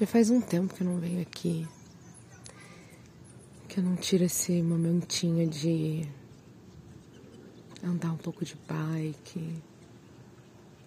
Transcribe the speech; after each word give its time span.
Já 0.00 0.06
faz 0.06 0.30
um 0.30 0.40
tempo 0.40 0.72
que 0.72 0.80
eu 0.80 0.86
não 0.86 0.98
venho 0.98 1.20
aqui. 1.20 1.68
Que 3.68 3.80
eu 3.80 3.84
não 3.84 3.96
tiro 3.96 4.24
esse 4.24 4.62
momentinho 4.62 5.46
de 5.46 6.08
andar 7.84 8.10
um 8.10 8.16
pouco 8.16 8.42
de 8.42 8.56
bike, 8.66 9.62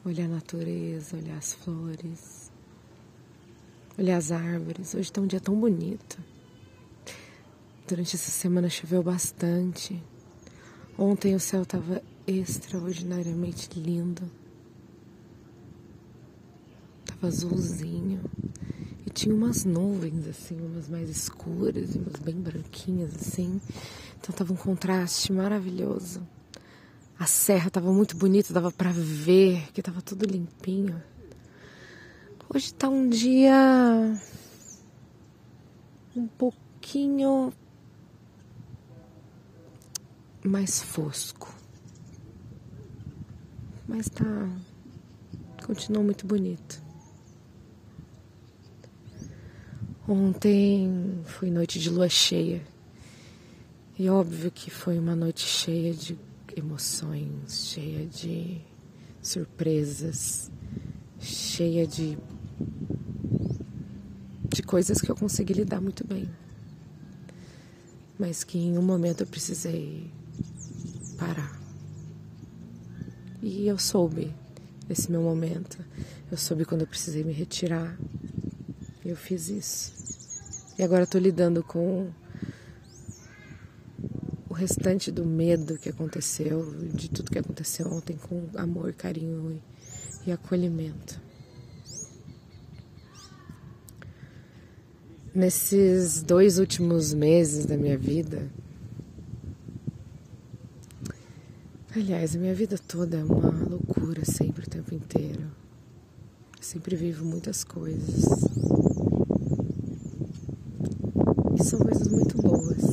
olhar 0.03 0.25
a 0.25 0.29
natureza, 0.29 1.15
olhar 1.15 1.37
as 1.37 1.53
flores, 1.53 2.51
olhar 3.99 4.17
as 4.17 4.31
árvores. 4.31 4.95
Hoje 4.95 5.03
está 5.03 5.21
um 5.21 5.27
dia 5.27 5.39
tão 5.39 5.59
bonito. 5.59 6.17
Durante 7.87 8.15
essa 8.15 8.31
semana 8.31 8.67
choveu 8.67 9.03
bastante. 9.03 10.01
Ontem 10.97 11.35
o 11.35 11.39
céu 11.39 11.61
estava 11.61 12.01
extraordinariamente 12.25 13.79
lindo. 13.79 14.23
Tava 17.05 17.27
azulzinho. 17.27 18.19
Tinha 19.13 19.35
umas 19.35 19.63
nuvens, 19.63 20.27
assim, 20.27 20.59
umas 20.59 20.89
mais 20.89 21.09
escuras 21.09 21.93
e 21.95 21.99
umas 21.99 22.19
bem 22.19 22.35
branquinhas, 22.35 23.15
assim. 23.15 23.61
Então 24.19 24.35
tava 24.35 24.53
um 24.53 24.55
contraste 24.55 25.31
maravilhoso. 25.31 26.25
A 27.19 27.25
serra 27.27 27.69
tava 27.69 27.93
muito 27.93 28.17
bonita, 28.17 28.53
dava 28.53 28.71
para 28.71 28.91
ver 28.91 29.71
que 29.71 29.81
tava 29.81 30.01
tudo 30.01 30.25
limpinho. 30.25 31.01
Hoje 32.53 32.73
tá 32.73 32.89
um 32.89 33.07
dia 33.07 34.19
um 36.15 36.27
pouquinho 36.27 37.53
mais 40.43 40.81
fosco. 40.81 41.53
Mas 43.87 44.09
tá 44.09 44.25
continua 45.65 46.03
muito 46.03 46.25
bonito. 46.27 46.81
Ontem 50.07 51.21
foi 51.23 51.49
noite 51.49 51.79
de 51.79 51.89
lua 51.89 52.09
cheia. 52.09 52.61
E 53.97 54.09
óbvio 54.09 54.51
que 54.51 54.69
foi 54.69 54.99
uma 54.99 55.15
noite 55.15 55.45
cheia 55.45 55.93
de 55.93 56.19
emoções, 56.57 57.69
cheia 57.69 58.05
de 58.05 58.59
surpresas, 59.21 60.51
cheia 61.19 61.87
de 61.87 62.17
de 64.53 64.61
coisas 64.61 64.99
que 64.99 65.09
eu 65.09 65.15
consegui 65.15 65.53
lidar 65.53 65.79
muito 65.79 66.05
bem. 66.05 66.29
Mas 68.19 68.43
que 68.43 68.57
em 68.57 68.77
um 68.77 68.81
momento 68.81 69.21
eu 69.21 69.27
precisei 69.27 70.11
parar. 71.17 71.59
E 73.41 73.67
eu 73.67 73.77
soube 73.77 74.35
desse 74.85 75.09
meu 75.09 75.21
momento. 75.21 75.79
Eu 76.29 76.37
soube 76.37 76.65
quando 76.65 76.81
eu 76.81 76.87
precisei 76.87 77.23
me 77.23 77.31
retirar 77.31 77.97
eu 79.09 79.15
fiz 79.15 79.49
isso. 79.49 79.93
E 80.77 80.81
agora 80.83 81.03
estou 81.03 81.21
lidando 81.21 81.61
com 81.61 82.09
o 84.49 84.53
restante 84.53 85.11
do 85.11 85.25
medo 85.25 85.77
que 85.77 85.89
aconteceu, 85.89 86.73
de 86.93 87.09
tudo 87.09 87.29
que 87.29 87.37
aconteceu 87.37 87.87
ontem, 87.91 88.15
com 88.15 88.47
amor, 88.55 88.93
carinho 88.93 89.61
e, 90.25 90.29
e 90.29 90.31
acolhimento. 90.31 91.21
Nesses 95.35 96.23
dois 96.23 96.57
últimos 96.57 97.13
meses 97.13 97.65
da 97.65 97.75
minha 97.75 97.97
vida, 97.97 98.49
aliás, 101.95 102.35
a 102.35 102.39
minha 102.39 102.53
vida 102.53 102.77
toda 102.77 103.17
é 103.17 103.23
uma 103.23 103.49
loucura 103.49 104.23
sempre, 104.25 104.65
o 104.65 104.69
tempo 104.69 104.93
inteiro. 104.93 105.41
Eu 106.57 106.63
sempre 106.63 106.95
vivo 106.95 107.25
muitas 107.25 107.63
coisas 107.63 108.53
são 111.63 111.79
coisas 111.79 112.07
muito 112.07 112.39
boas. 112.41 112.83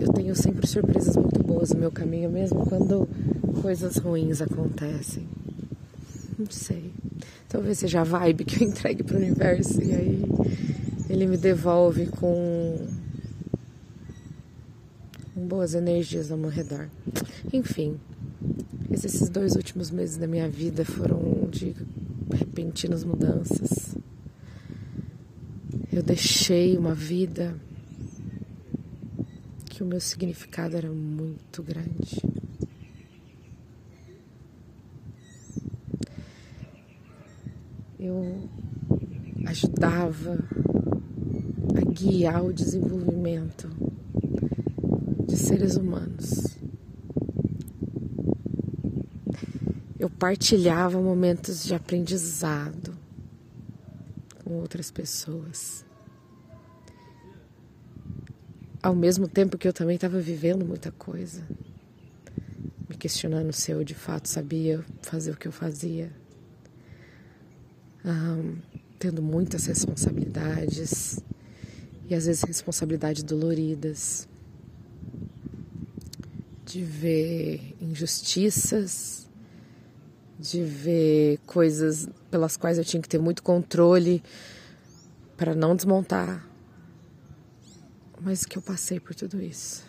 Eu 0.00 0.12
tenho 0.32 0.36
sempre 0.36 0.66
surpresas 0.66 1.16
muito 1.16 1.42
boas 1.42 1.70
no 1.70 1.80
meu 1.80 1.90
caminho, 1.90 2.30
mesmo 2.30 2.66
quando 2.66 3.08
coisas 3.60 3.96
ruins 3.96 4.40
acontecem. 4.40 5.28
Não 6.38 6.50
sei. 6.50 6.90
Talvez 7.48 7.78
seja 7.78 8.00
a 8.00 8.04
vibe 8.04 8.44
que 8.44 8.62
eu 8.62 8.68
entregue 8.68 9.02
para 9.02 9.16
o 9.16 9.18
universo 9.18 9.82
e 9.82 9.92
aí 9.92 10.22
ele 11.08 11.26
me 11.26 11.36
devolve 11.36 12.06
com, 12.06 12.78
com 15.34 15.46
boas 15.46 15.74
energias 15.74 16.32
ao 16.32 16.38
meu 16.38 16.48
redor. 16.48 16.88
Enfim, 17.52 18.00
esses 18.90 19.28
dois 19.28 19.54
últimos 19.54 19.90
meses 19.90 20.16
da 20.16 20.26
minha 20.26 20.48
vida 20.48 20.84
foram 20.84 21.48
de 21.50 21.76
repentinas 22.32 23.04
mudanças. 23.04 23.94
Eu 25.92 26.02
deixei 26.02 26.78
uma 26.78 26.94
vida 26.94 27.54
o 29.82 29.86
meu 29.86 30.00
significado 30.00 30.76
era 30.76 30.90
muito 30.90 31.62
grande. 31.62 32.22
Eu 37.98 38.48
ajudava 39.46 40.38
a 41.76 41.80
guiar 41.92 42.44
o 42.44 42.52
desenvolvimento 42.52 43.68
de 45.26 45.36
seres 45.36 45.76
humanos. 45.76 46.56
Eu 49.98 50.08
partilhava 50.10 51.00
momentos 51.00 51.64
de 51.64 51.74
aprendizado 51.74 52.96
com 54.44 54.54
outras 54.54 54.90
pessoas. 54.90 55.84
Ao 58.82 58.94
mesmo 58.96 59.28
tempo 59.28 59.56
que 59.56 59.68
eu 59.68 59.72
também 59.72 59.94
estava 59.94 60.18
vivendo 60.20 60.64
muita 60.64 60.90
coisa, 60.90 61.40
me 62.88 62.96
questionando 62.96 63.52
se 63.52 63.70
eu 63.70 63.84
de 63.84 63.94
fato 63.94 64.28
sabia 64.28 64.84
fazer 65.02 65.30
o 65.30 65.36
que 65.36 65.46
eu 65.46 65.52
fazia, 65.52 66.10
um, 68.04 68.56
tendo 68.98 69.22
muitas 69.22 69.66
responsabilidades. 69.66 71.20
E 72.10 72.14
às 72.14 72.26
vezes 72.26 72.42
responsabilidades 72.42 73.22
doloridas, 73.22 74.28
de 76.66 76.82
ver 76.82 77.76
injustiças, 77.80 79.28
de 80.38 80.62
ver 80.64 81.38
coisas 81.46 82.08
pelas 82.30 82.56
quais 82.56 82.78
eu 82.78 82.84
tinha 82.84 83.00
que 83.00 83.08
ter 83.08 83.20
muito 83.20 83.42
controle 83.42 84.22
para 85.36 85.54
não 85.54 85.76
desmontar. 85.76 86.51
Mas 88.22 88.44
que 88.44 88.56
eu 88.56 88.62
passei 88.62 89.00
por 89.00 89.14
tudo 89.14 89.42
isso. 89.42 89.84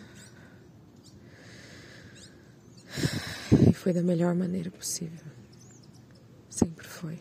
E 3.68 3.72
foi 3.72 3.92
da 3.92 4.02
melhor 4.02 4.34
maneira 4.34 4.70
possível. 4.70 5.26
Sempre 6.50 6.86
foi. 6.86 7.18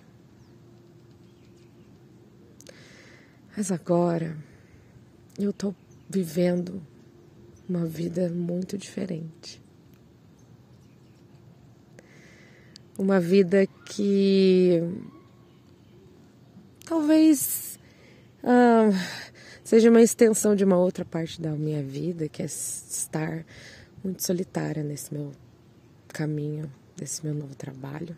Mas 3.56 3.72
agora 3.72 4.36
eu 5.38 5.52
estou 5.52 5.76
vivendo 6.10 6.82
uma 7.70 7.86
vida 7.86 8.30
muito 8.30 8.78
diferente. 8.78 9.64
uma 12.98 13.20
vida 13.20 13.66
que 13.86 14.82
talvez 16.86 17.80
ah, 18.44 18.90
seja 19.64 19.90
uma 19.90 20.02
extensão 20.02 20.56
de 20.56 20.64
uma 20.64 20.78
outra 20.78 21.06
parte 21.06 21.42
da 21.42 21.52
minha 21.52 21.82
vida, 21.82 22.28
que 22.28 22.42
é 22.42 22.46
estar 22.46 23.46
muito 24.04 24.24
solitária 24.24 24.84
nesse 24.84 25.14
meu 25.14 25.32
caminho, 26.08 26.72
desse 26.96 27.26
meu 27.26 27.34
novo 27.34 27.56
trabalho. 27.56 28.16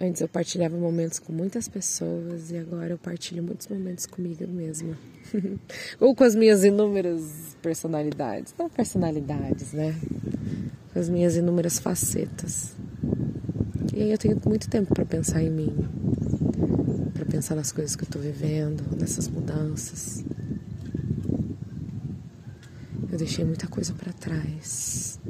Antes 0.00 0.20
eu 0.20 0.28
partilhava 0.28 0.76
momentos 0.76 1.20
com 1.20 1.32
muitas 1.32 1.68
pessoas 1.68 2.50
e 2.50 2.58
agora 2.58 2.94
eu 2.94 2.98
partilho 2.98 3.42
muitos 3.42 3.68
momentos 3.68 4.04
comigo 4.04 4.46
mesma. 4.48 4.98
Ou 6.00 6.14
com 6.14 6.24
as 6.24 6.34
minhas 6.34 6.64
inúmeras 6.64 7.56
personalidades. 7.62 8.52
Não 8.58 8.68
personalidades, 8.68 9.72
né? 9.72 9.94
com 10.92 10.98
as 10.98 11.08
minhas 11.08 11.36
inúmeras 11.36 11.78
facetas. 11.78 12.74
E 13.94 14.02
aí 14.02 14.10
eu 14.10 14.18
tenho 14.18 14.40
muito 14.44 14.68
tempo 14.68 14.94
para 14.94 15.04
pensar 15.04 15.42
em 15.42 15.50
mim, 15.50 15.88
para 17.22 17.30
pensar 17.30 17.54
nas 17.54 17.70
coisas 17.70 17.94
que 17.94 18.02
eu 18.02 18.06
estou 18.06 18.20
vivendo, 18.20 18.82
nessas 18.98 19.28
mudanças. 19.28 20.24
Eu 23.10 23.16
deixei 23.16 23.44
muita 23.44 23.68
coisa 23.68 23.94
para 23.94 24.12
trás. 24.12 25.20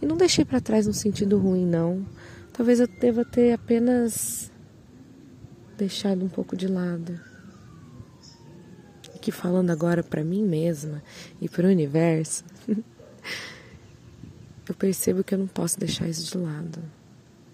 E 0.00 0.04
não 0.04 0.16
deixei 0.16 0.44
para 0.44 0.60
trás 0.60 0.86
no 0.86 0.92
sentido 0.92 1.38
ruim, 1.38 1.64
não. 1.64 2.06
Talvez 2.52 2.80
eu 2.80 2.86
deva 2.86 3.24
ter 3.24 3.52
apenas 3.52 4.52
deixado 5.78 6.22
um 6.22 6.28
pouco 6.28 6.54
de 6.54 6.68
lado. 6.68 7.18
E 9.14 9.18
que 9.18 9.32
falando 9.32 9.70
agora 9.70 10.02
para 10.02 10.22
mim 10.22 10.44
mesma 10.44 11.02
e 11.40 11.48
para 11.48 11.66
o 11.66 11.70
universo, 11.70 12.44
eu 14.68 14.74
percebo 14.74 15.24
que 15.24 15.34
eu 15.34 15.38
não 15.38 15.46
posso 15.46 15.80
deixar 15.80 16.06
isso 16.06 16.30
de 16.30 16.36
lado. 16.36 16.82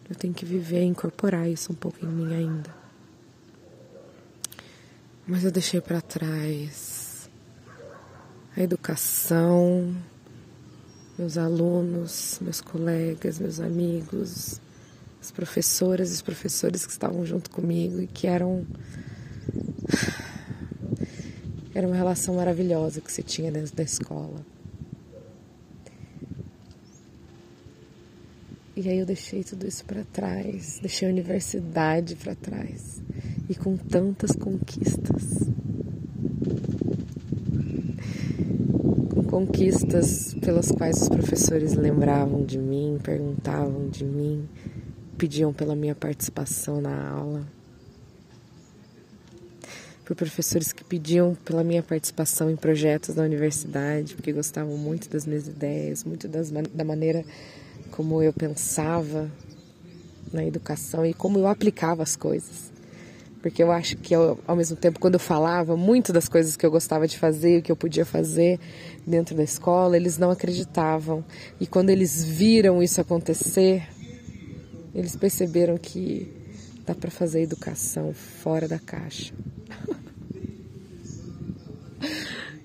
Eu 0.08 0.16
tenho 0.16 0.34
que 0.34 0.44
viver, 0.44 0.82
incorporar 0.82 1.48
isso 1.48 1.72
um 1.72 1.74
pouco 1.74 2.04
em 2.04 2.08
mim 2.08 2.34
ainda. 2.34 2.74
Mas 5.26 5.44
eu 5.44 5.50
deixei 5.50 5.80
para 5.80 6.00
trás 6.00 7.30
a 8.56 8.60
educação, 8.60 9.94
meus 11.16 11.38
alunos, 11.38 12.38
meus 12.40 12.60
colegas, 12.60 13.38
meus 13.38 13.60
amigos, 13.60 14.60
as 15.20 15.30
professoras 15.30 16.10
e 16.10 16.14
os 16.14 16.22
professores 16.22 16.84
que 16.84 16.92
estavam 16.92 17.24
junto 17.24 17.48
comigo 17.50 18.00
e 18.00 18.06
que 18.06 18.26
eram 18.26 18.66
era 21.74 21.86
uma 21.86 21.96
relação 21.96 22.34
maravilhosa 22.34 23.00
que 23.00 23.12
se 23.12 23.22
tinha 23.22 23.50
dentro 23.52 23.74
da 23.74 23.82
escola. 23.84 24.44
E 28.84 28.88
aí 28.88 28.98
eu 28.98 29.06
deixei 29.06 29.44
tudo 29.44 29.64
isso 29.64 29.84
para 29.84 30.02
trás, 30.12 30.80
deixei 30.82 31.06
a 31.06 31.10
universidade 31.12 32.16
para 32.16 32.34
trás 32.34 33.00
e 33.48 33.54
com 33.54 33.76
tantas 33.76 34.32
conquistas. 34.32 35.22
Com 39.08 39.22
conquistas 39.22 40.34
pelas 40.34 40.72
quais 40.72 41.00
os 41.00 41.08
professores 41.08 41.74
lembravam 41.74 42.44
de 42.44 42.58
mim, 42.58 42.98
perguntavam 43.00 43.88
de 43.88 44.04
mim, 44.04 44.48
pediam 45.16 45.52
pela 45.52 45.76
minha 45.76 45.94
participação 45.94 46.80
na 46.80 47.08
aula 47.08 47.46
por 50.04 50.16
professores 50.16 50.72
que 50.72 50.82
pediam 50.82 51.36
pela 51.36 51.62
minha 51.62 51.84
participação 51.84 52.50
em 52.50 52.56
projetos 52.56 53.14
da 53.14 53.22
universidade, 53.22 54.16
porque 54.16 54.32
gostavam 54.32 54.76
muito 54.76 55.08
das 55.08 55.24
minhas 55.24 55.46
ideias, 55.46 56.02
muito 56.02 56.26
das, 56.26 56.50
da 56.50 56.82
maneira 56.82 57.24
como 57.92 58.22
eu 58.22 58.32
pensava 58.32 59.30
na 60.32 60.44
educação 60.44 61.06
e 61.06 61.14
como 61.14 61.38
eu 61.38 61.46
aplicava 61.46 62.02
as 62.02 62.16
coisas. 62.16 62.72
Porque 63.40 63.62
eu 63.62 63.72
acho 63.72 63.96
que 63.96 64.14
eu, 64.14 64.38
ao 64.46 64.56
mesmo 64.56 64.76
tempo, 64.76 65.00
quando 65.00 65.14
eu 65.14 65.20
falava 65.20 65.76
muito 65.76 66.12
das 66.12 66.28
coisas 66.28 66.56
que 66.56 66.64
eu 66.64 66.70
gostava 66.70 67.06
de 67.06 67.18
fazer, 67.18 67.58
o 67.58 67.62
que 67.62 67.72
eu 67.72 67.76
podia 67.76 68.06
fazer 68.06 68.58
dentro 69.06 69.34
da 69.34 69.42
escola, 69.42 69.96
eles 69.96 70.16
não 70.16 70.30
acreditavam. 70.30 71.24
E 71.60 71.66
quando 71.66 71.90
eles 71.90 72.24
viram 72.24 72.82
isso 72.82 73.00
acontecer, 73.00 73.82
eles 74.94 75.16
perceberam 75.16 75.76
que 75.76 76.32
dá 76.86 76.94
para 76.94 77.10
fazer 77.10 77.42
educação 77.42 78.14
fora 78.14 78.68
da 78.68 78.78
caixa. 78.78 79.34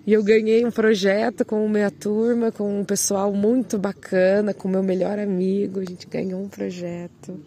E 0.08 0.14
eu 0.14 0.24
ganhei 0.24 0.66
um 0.66 0.72
projeto 0.72 1.44
com 1.44 1.66
a 1.66 1.70
minha 1.70 1.92
turma, 1.92 2.50
com 2.50 2.80
um 2.80 2.86
pessoal 2.86 3.34
muito 3.34 3.78
bacana, 3.78 4.54
com 4.54 4.70
o 4.70 4.72
meu 4.72 4.82
melhor 4.82 5.20
amigo. 5.20 5.82
A 5.82 5.84
gente 5.84 6.08
ganhou 6.08 6.42
um 6.42 6.48
projeto 6.48 7.38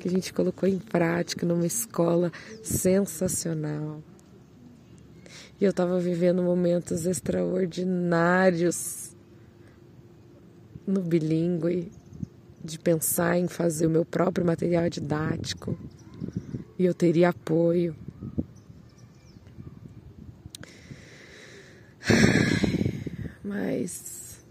que 0.00 0.08
a 0.08 0.10
gente 0.10 0.32
colocou 0.32 0.66
em 0.66 0.78
prática 0.78 1.44
numa 1.44 1.66
escola 1.66 2.32
sensacional. 2.62 4.02
E 5.60 5.64
eu 5.64 5.70
estava 5.70 6.00
vivendo 6.00 6.42
momentos 6.42 7.04
extraordinários 7.04 9.14
no 10.86 11.02
bilíngue, 11.02 11.92
de 12.64 12.78
pensar 12.78 13.36
em 13.36 13.46
fazer 13.46 13.86
o 13.86 13.90
meu 13.90 14.06
próprio 14.06 14.46
material 14.46 14.88
didático. 14.88 15.78
E 16.78 16.86
eu 16.86 16.94
teria 16.94 17.28
apoio. 17.28 17.94
Mas 23.46 24.44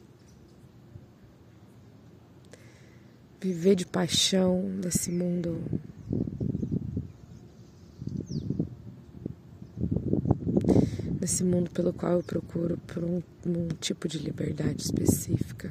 viver 3.42 3.76
de 3.76 3.86
paixão 3.86 4.62
nesse 4.82 5.12
mundo 5.12 5.62
nesse 11.20 11.44
mundo 11.44 11.70
pelo 11.72 11.92
qual 11.92 12.14
eu 12.14 12.24
procuro 12.24 12.78
por 12.88 13.04
um, 13.04 13.22
um 13.46 13.68
tipo 13.80 14.08
de 14.08 14.18
liberdade 14.18 14.84
específica. 14.84 15.70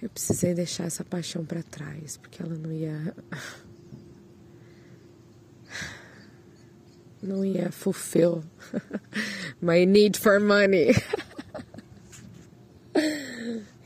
Eu 0.00 0.08
precisei 0.08 0.54
deixar 0.54 0.84
essa 0.84 1.04
paixão 1.04 1.44
para 1.44 1.62
trás, 1.62 2.16
porque 2.16 2.42
ela 2.42 2.54
não 2.54 2.70
ia 2.70 3.14
não 7.22 7.44
ia 7.44 7.72
fulfill 7.72 8.44
my 9.60 9.84
need 9.84 10.16
for 10.16 10.40
money. 10.40 10.94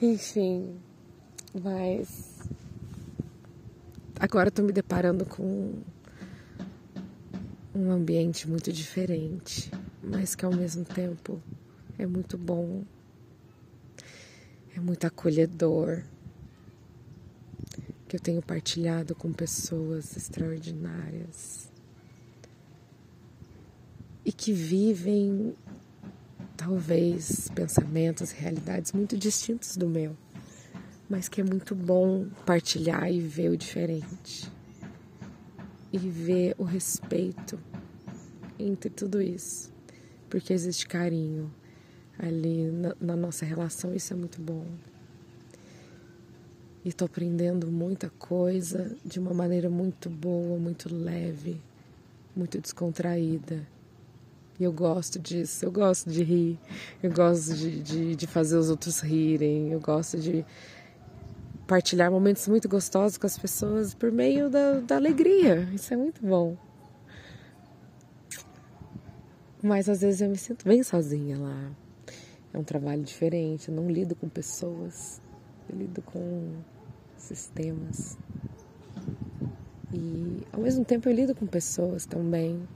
Enfim, 0.01 0.79
mas 1.53 2.39
agora 4.21 4.49
estou 4.49 4.65
me 4.65 4.73
deparando 4.73 5.25
com 5.25 5.75
um 7.75 7.91
ambiente 7.91 8.49
muito 8.49 8.73
diferente, 8.73 9.71
mas 10.03 10.35
que 10.35 10.45
ao 10.45 10.53
mesmo 10.53 10.85
tempo 10.85 11.43
é 11.99 12.07
muito 12.07 12.39
bom, 12.39 12.85
é 14.77 14.81
muito 14.81 15.07
acolhedor, 15.07 16.03
que 18.07 18.17
eu 18.17 18.21
tenho 18.21 18.43
partilhado 18.43 19.15
com 19.15 19.33
pessoas 19.33 20.17
extraordinárias 20.17 21.69
e 24.25 24.33
que 24.33 24.53
vivem 24.53 25.55
talvez 26.65 27.51
pensamentos, 27.55 28.31
realidades 28.31 28.93
muito 28.93 29.19
distintos 29.19 29.77
do 29.77 29.87
meu, 29.87 30.17
mas 31.11 31.29
que 31.29 31.43
é 31.43 31.45
muito 31.45 31.75
bom 31.75 32.27
partilhar 32.47 33.13
e 33.13 33.21
ver 33.21 33.51
o 33.51 33.57
diferente 33.57 34.51
e 35.93 35.99
ver 35.99 36.55
o 36.57 36.65
respeito 36.65 37.61
entre 38.59 38.89
tudo 38.89 39.21
isso, 39.21 39.71
porque 40.31 40.55
existe 40.55 40.87
carinho 40.87 41.53
ali 42.19 42.71
na, 42.71 42.97
na 42.99 43.17
nossa 43.17 43.45
relação, 43.45 43.95
isso 43.95 44.15
é 44.15 44.17
muito 44.17 44.41
bom. 44.41 44.65
E 46.83 46.89
estou 46.89 47.05
aprendendo 47.05 47.71
muita 47.71 48.09
coisa 48.09 48.97
de 49.05 49.19
uma 49.19 49.35
maneira 49.35 49.69
muito 49.69 50.09
boa, 50.09 50.59
muito 50.59 50.95
leve, 50.95 51.61
muito 52.35 52.59
descontraída. 52.59 53.74
E 54.59 54.63
eu 54.65 54.73
gosto 54.73 55.19
disso, 55.19 55.65
eu 55.65 55.73
gosto 55.73 56.09
de 56.09 56.23
rir, 56.23 56.61
eu 57.03 57.11
gosto 57.11 57.55
de, 57.55 57.83
de, 57.83 58.17
de, 58.17 58.27
fazer 58.27 58.57
os 58.57 58.71
outros 58.71 59.01
rirem, 59.01 59.73
eu 59.73 59.81
gosto 59.81 60.17
de 60.17 60.45
partilhar 61.67 62.11
momentos 62.11 62.47
muito 62.47 62.69
gostosos 62.69 63.19
com 63.19 63.27
as 63.27 63.37
pessoas 63.37 63.95
por 63.95 64.13
meio 64.13 64.49
da, 64.49 64.79
da 64.81 64.97
alegria. 64.97 65.69
Isso 65.75 65.93
é 65.93 65.97
muito 65.97 66.25
bom. 66.25 66.57
Mas 69.61 69.89
às 69.89 70.03
vezes 70.03 70.21
eu 70.21 70.29
me 70.29 70.37
sinto 70.37 70.65
bem 70.69 70.83
sozinha 70.83 71.37
lá. 71.37 71.73
É 72.53 72.59
um 72.59 72.63
trabalho 72.63 73.03
diferente, 73.03 73.69
eu 73.69 73.75
não 73.75 73.91
lido 73.91 74.15
com 74.15 74.29
pessoas, 74.29 75.21
eu 75.69 75.77
lido 75.77 76.01
com 76.03 76.53
sistemas. 77.17 78.17
E 79.93 80.47
ao 80.53 80.61
mesmo 80.61 80.85
tempo 80.85 81.09
eu 81.09 81.13
lido 81.13 81.35
com 81.35 81.47
pessoas 81.47 82.07
também 82.07 82.69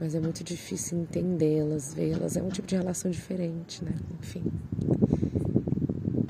mas 0.00 0.14
é 0.14 0.20
muito 0.20 0.42
difícil 0.42 0.98
entendê-las, 0.98 1.92
vê-las. 1.92 2.34
É 2.34 2.42
um 2.42 2.48
tipo 2.48 2.66
de 2.66 2.74
relação 2.74 3.10
diferente, 3.10 3.84
né? 3.84 3.94
Enfim. 4.18 4.42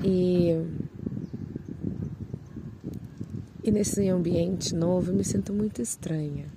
E, 0.03 0.49
e 3.63 3.71
nesse 3.71 4.09
ambiente 4.09 4.75
novo 4.75 5.11
eu 5.11 5.15
me 5.15 5.23
sinto 5.23 5.53
muito 5.53 5.81
estranha. 5.81 6.47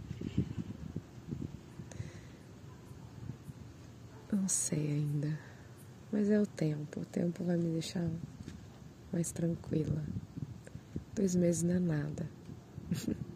Não 4.33 4.49
sei 4.49 4.91
ainda, 4.91 5.39
mas 6.11 6.29
é 6.29 6.41
o 6.41 6.47
tempo. 6.47 7.01
O 7.01 7.05
tempo 7.05 7.45
vai 7.45 7.57
me 7.57 7.71
deixar 7.71 8.11
mais 9.13 9.31
tranquila. 9.31 10.03
Dois 11.15 11.37
meses 11.37 11.63
não 11.63 11.75
é 11.75 11.79
nada. 11.79 12.29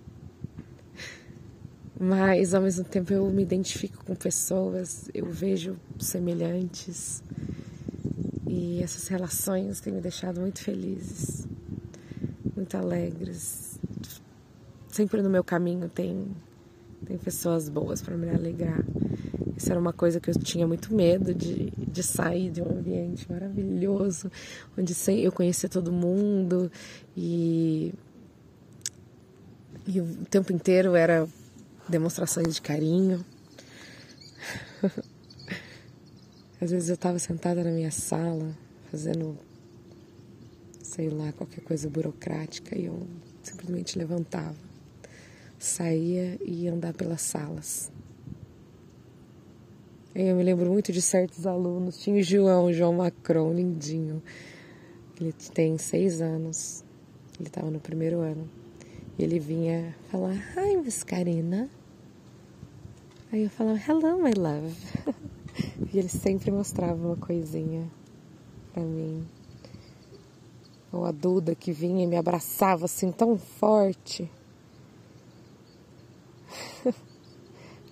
mas 2.01 2.55
ao 2.55 2.63
mesmo 2.63 2.85
tempo 2.85 3.13
eu 3.13 3.29
me 3.31 3.43
identifico 3.43 4.05
com 4.05 4.15
pessoas, 4.15 5.11
eu 5.13 5.27
vejo 5.27 5.77
semelhantes 5.99 7.25
e 8.47 8.81
essas 8.83 9.09
relações 9.09 9.81
têm 9.81 9.93
me 9.93 10.01
deixado 10.01 10.41
muito 10.41 10.63
felizes, 10.63 11.47
muito 12.55 12.77
alegres. 12.77 13.81
Sempre 14.89 15.23
no 15.23 15.29
meu 15.29 15.43
caminho 15.43 15.89
tem, 15.89 16.29
tem 17.05 17.19
pessoas 17.19 17.69
boas 17.69 18.01
para 18.01 18.17
me 18.17 18.31
alegrar. 18.31 18.85
Isso 19.57 19.69
era 19.71 19.81
uma 19.81 19.93
coisa 19.93 20.21
que 20.21 20.31
eu 20.31 20.35
tinha 20.39 20.69
muito 20.69 20.95
medo 20.95 21.35
de, 21.35 21.73
de 21.77 22.03
sair 22.05 22.49
de 22.49 22.63
um 22.63 22.79
ambiente 22.79 23.31
maravilhoso, 23.31 24.31
onde 24.79 24.95
eu 25.21 25.33
conhecia 25.33 25.69
todo 25.69 25.91
mundo 25.91 26.71
e, 27.17 27.93
e 29.85 30.01
o 30.01 30.07
tempo 30.31 30.53
inteiro 30.53 30.95
era 30.95 31.27
demonstrações 31.89 32.55
de 32.55 32.63
carinho. 32.63 33.25
Às 36.61 36.71
vezes 36.71 36.89
eu 36.89 36.97
estava 36.97 37.19
sentada 37.19 37.63
na 37.63 37.71
minha 37.71 37.91
sala, 37.91 38.57
fazendo 38.91 39.39
sei 40.99 41.11
lá, 41.11 41.31
qualquer 41.33 41.61
coisa 41.61 41.89
burocrática 41.89 42.77
e 42.77 42.87
eu 42.87 43.07
simplesmente 43.43 43.97
levantava, 43.97 44.57
saía 45.59 46.37
e 46.43 46.65
ia 46.65 46.73
andar 46.73 46.93
pelas 46.93 47.21
salas. 47.21 47.93
Eu 50.13 50.35
me 50.35 50.43
lembro 50.43 50.69
muito 50.73 50.91
de 50.91 51.01
certos 51.01 51.47
alunos. 51.47 51.99
Tinha 51.99 52.19
o 52.19 52.23
João, 52.23 52.73
João 52.73 52.95
Macron, 52.95 53.53
lindinho. 53.53 54.21
Ele 55.21 55.33
tem 55.55 55.79
seis 55.79 56.21
anos. 56.21 56.83
Ele 57.39 57.49
estava 57.49 57.71
no 57.71 57.79
primeiro 57.79 58.19
ano. 58.19 58.51
E 59.17 59.23
ele 59.23 59.39
vinha 59.39 59.95
falar, 60.11 60.35
Hi, 60.57 60.77
Miss 60.79 61.05
Karina. 61.05 61.71
Aí 63.31 63.43
eu 63.43 63.51
falava, 63.51 63.79
Hello, 63.79 64.23
my 64.23 64.33
love. 64.33 64.75
e 65.93 65.99
ele 65.99 66.09
sempre 66.09 66.51
mostrava 66.51 66.95
uma 66.95 67.17
coisinha 67.17 67.87
para 68.73 68.83
mim. 68.83 69.27
Ou 70.91 71.05
a 71.05 71.13
Duda 71.13 71.55
que 71.55 71.71
vinha 71.71 72.05
e 72.05 72.07
me 72.07 72.17
abraçava 72.17 72.87
assim 72.87 73.13
tão 73.13 73.37
forte. 73.37 74.31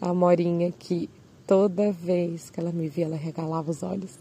a 0.01 0.15
Morinha 0.15 0.73
que 0.73 1.11
toda 1.47 1.93
vez 1.93 2.49
que 2.49 2.59
ela 2.59 2.73
me 2.73 2.89
via, 2.89 3.05
ela 3.05 3.17
regalava 3.17 3.71
os 3.71 3.83
olhos. 3.83 4.19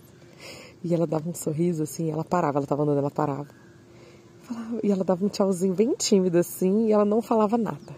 E 0.83 0.93
ela 0.93 1.07
dava 1.07 1.29
um 1.29 1.33
sorriso 1.33 1.83
assim, 1.83 2.11
ela 2.11 2.25
parava, 2.25 2.59
ela 2.59 2.67
tava 2.67 2.83
andando, 2.83 2.97
ela 2.97 3.09
parava. 3.09 3.47
E 4.83 4.91
ela 4.91 5.05
dava 5.05 5.25
um 5.25 5.29
tchauzinho 5.29 5.73
bem 5.73 5.95
tímido 5.95 6.37
assim, 6.37 6.87
e 6.87 6.91
ela 6.91 7.05
não 7.05 7.21
falava 7.21 7.57
nada. 7.57 7.95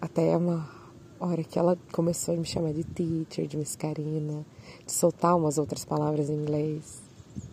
Até 0.00 0.36
uma 0.36 0.81
hora 1.26 1.44
que 1.44 1.58
ela 1.58 1.78
começou 1.92 2.34
a 2.34 2.36
me 2.36 2.44
chamar 2.44 2.72
de 2.72 2.84
teacher, 2.84 3.46
de 3.46 3.56
Miss 3.56 3.76
Karina, 3.76 4.44
de 4.84 4.92
soltar 4.92 5.36
umas 5.36 5.58
outras 5.58 5.84
palavras 5.84 6.28
em 6.28 6.34
inglês, 6.34 7.02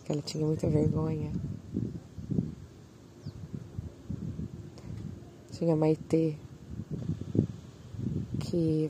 que 0.04 0.12
ela 0.12 0.22
tinha 0.22 0.46
muita 0.46 0.68
vergonha. 0.68 1.32
Tinha 5.52 5.76
Maitê, 5.76 6.36
que 8.40 8.90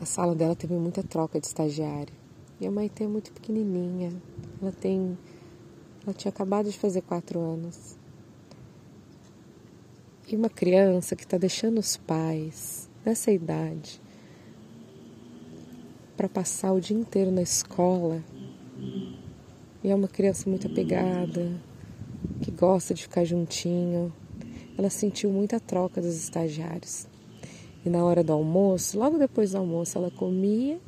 a 0.00 0.06
sala 0.06 0.34
dela 0.34 0.56
teve 0.56 0.74
muita 0.74 1.02
troca 1.02 1.38
de 1.38 1.46
estagiário. 1.46 2.14
E 2.60 2.66
a 2.66 2.70
Maitê 2.70 3.04
é 3.04 3.06
muito 3.06 3.32
pequenininha. 3.32 4.10
Ela 4.60 4.72
tem. 4.72 5.16
Ela 6.04 6.14
tinha 6.14 6.30
acabado 6.30 6.70
de 6.70 6.78
fazer 6.78 7.02
quatro 7.02 7.38
anos. 7.38 7.99
E 10.30 10.36
uma 10.36 10.48
criança 10.48 11.16
que 11.16 11.24
está 11.24 11.36
deixando 11.36 11.78
os 11.78 11.96
pais 11.96 12.88
nessa 13.04 13.32
idade 13.32 14.00
para 16.16 16.28
passar 16.28 16.72
o 16.72 16.80
dia 16.80 16.96
inteiro 16.96 17.32
na 17.32 17.42
escola. 17.42 18.22
E 19.82 19.90
é 19.90 19.92
uma 19.92 20.06
criança 20.06 20.48
muito 20.48 20.68
apegada, 20.68 21.60
que 22.40 22.52
gosta 22.52 22.94
de 22.94 23.02
ficar 23.02 23.24
juntinho. 23.24 24.12
Ela 24.78 24.88
sentiu 24.88 25.30
muita 25.32 25.58
troca 25.58 26.00
dos 26.00 26.14
estagiários. 26.14 27.08
E 27.84 27.90
na 27.90 28.04
hora 28.04 28.22
do 28.22 28.32
almoço, 28.32 29.00
logo 29.00 29.18
depois 29.18 29.50
do 29.50 29.58
almoço, 29.58 29.98
ela 29.98 30.12
comia, 30.12 30.78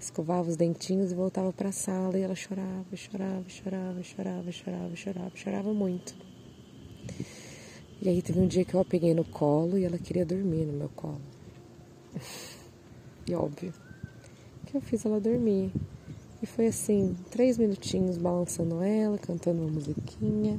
escovava 0.00 0.48
os 0.48 0.56
dentinhos 0.56 1.12
e 1.12 1.14
voltava 1.14 1.52
para 1.52 1.68
a 1.68 1.72
sala 1.72 2.18
e 2.18 2.22
ela 2.22 2.34
chorava, 2.34 2.96
chorava, 2.96 3.48
chorava, 3.48 4.02
chorava, 4.02 4.50
chorava, 4.50 4.96
chorava, 4.96 5.30
chorava 5.36 5.72
muito. 5.72 6.12
E 8.02 8.08
aí 8.08 8.22
teve 8.22 8.40
um 8.40 8.46
dia 8.46 8.64
que 8.64 8.74
eu 8.74 8.80
a 8.80 8.84
peguei 8.84 9.12
no 9.12 9.24
colo 9.24 9.76
e 9.76 9.84
ela 9.84 9.98
queria 9.98 10.24
dormir 10.24 10.64
no 10.64 10.72
meu 10.72 10.88
colo. 10.90 11.20
E 13.28 13.34
óbvio 13.34 13.72
que 14.70 14.76
eu 14.76 14.80
fiz 14.80 15.04
ela 15.04 15.20
dormir. 15.20 15.72
E 16.42 16.46
foi 16.46 16.68
assim, 16.68 17.16
três 17.30 17.58
minutinhos 17.58 18.16
balançando 18.16 18.80
ela, 18.82 19.18
cantando 19.18 19.60
uma 19.60 19.70
musiquinha, 19.70 20.58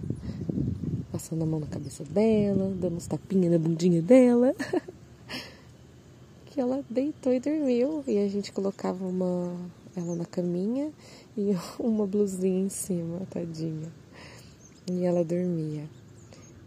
passando 1.12 1.43
a 1.43 1.45
mão 1.45 1.60
na 1.60 1.67
cabeça 1.67 2.03
dela, 2.03 2.71
dando 2.75 2.98
uns 2.98 3.07
tapinhas 3.07 3.53
na 3.53 3.57
bundinha 3.57 4.01
dela. 4.01 4.53
que 6.45 6.60
ela 6.60 6.83
deitou 6.89 7.33
e 7.33 7.39
dormiu. 7.39 8.03
E 8.05 8.17
a 8.17 8.27
gente 8.27 8.51
colocava 8.51 9.05
uma, 9.05 9.55
ela 9.95 10.15
na 10.15 10.25
caminha 10.25 10.91
e 11.38 11.55
uma 11.79 12.05
blusinha 12.05 12.65
em 12.65 12.69
cima, 12.69 13.21
tadinha. 13.29 13.91
E 14.91 15.05
ela 15.05 15.24
dormia. 15.24 15.89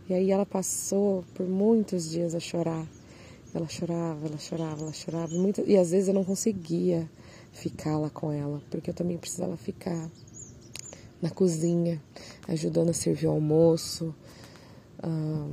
E 0.09 0.15
aí 0.15 0.31
ela 0.31 0.45
passou 0.45 1.25
por 1.35 1.47
muitos 1.47 2.11
dias 2.11 2.35
a 2.35 2.41
chorar. 2.41 2.87
Ela 3.55 3.69
chorava, 3.69 4.27
ela 4.27 4.39
chorava, 4.39 4.83
ela 4.83 4.93
chorava. 4.93 5.33
E, 5.33 5.39
muito, 5.39 5.63
e 5.67 5.77
às 5.77 5.93
vezes 5.93 6.09
eu 6.09 6.15
não 6.15 6.25
conseguia 6.25 7.09
ficar 7.53 7.97
lá 7.99 8.11
com 8.11 8.33
ela, 8.33 8.61
porque 8.71 8.91
eu 8.91 8.95
também 8.95 9.17
precisava 9.17 9.57
ficar 9.57 10.11
na 11.23 11.31
cozinha, 11.31 12.03
ajudando 12.49 12.91
a 12.91 12.93
servir 12.93 13.29
o 13.29 13.31
almoço. 13.31 14.15
Ah, 15.03 15.49